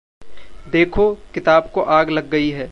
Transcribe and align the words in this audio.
देखो! 0.71 1.13
किताब 1.33 1.71
को 1.73 1.81
आग 1.81 2.09
लग 2.09 2.29
गई 2.29 2.49
है। 2.49 2.69